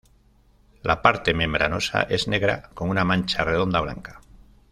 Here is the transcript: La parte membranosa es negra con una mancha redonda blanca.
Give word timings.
La 0.81 0.99
parte 1.03 1.31
membranosa 1.35 2.01
es 2.09 2.27
negra 2.27 2.71
con 2.73 2.89
una 2.89 3.05
mancha 3.05 3.43
redonda 3.43 3.81
blanca. 3.81 4.19